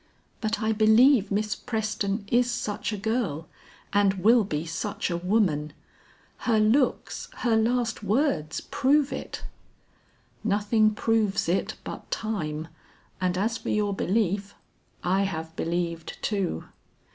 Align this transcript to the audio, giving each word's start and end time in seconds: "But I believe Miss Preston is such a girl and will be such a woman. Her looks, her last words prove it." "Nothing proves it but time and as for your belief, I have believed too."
"But 0.41 0.59
I 0.63 0.71
believe 0.71 1.29
Miss 1.29 1.53
Preston 1.53 2.23
is 2.31 2.49
such 2.49 2.91
a 2.91 2.97
girl 2.97 3.47
and 3.93 4.15
will 4.15 4.43
be 4.43 4.65
such 4.65 5.11
a 5.11 5.17
woman. 5.17 5.73
Her 6.37 6.59
looks, 6.59 7.29
her 7.45 7.55
last 7.55 8.01
words 8.01 8.61
prove 8.61 9.13
it." 9.13 9.43
"Nothing 10.43 10.95
proves 10.95 11.47
it 11.47 11.75
but 11.83 12.09
time 12.09 12.67
and 13.21 13.37
as 13.37 13.59
for 13.59 13.69
your 13.69 13.93
belief, 13.95 14.55
I 15.03 15.21
have 15.21 15.55
believed 15.55 16.17
too." 16.23 16.63